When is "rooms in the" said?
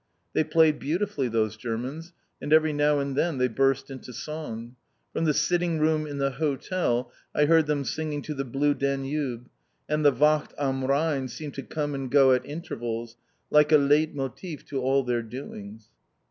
5.77-6.31